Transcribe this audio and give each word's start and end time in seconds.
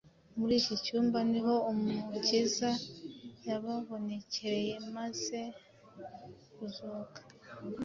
Muri 0.37 0.53
iki 0.61 0.75
cyumba 0.85 1.19
ni 1.31 1.39
ho 1.45 1.53
Umukiza 1.71 2.69
yababonekereye 3.47 4.71
amaze 4.87 5.39
kuzuka. 6.55 7.19